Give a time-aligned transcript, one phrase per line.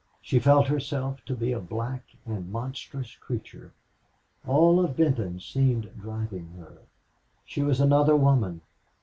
[0.19, 3.71] She felt herself to be a black and monstrous creature.
[4.47, 6.79] All of Benton seemed driving her.
[7.45, 8.61] She was another woman.